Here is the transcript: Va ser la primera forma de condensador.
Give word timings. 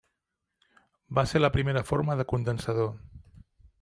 Va 1.19 1.25
ser 1.31 1.41
la 1.41 1.51
primera 1.57 1.83
forma 1.91 2.17
de 2.23 2.25
condensador. 2.33 2.91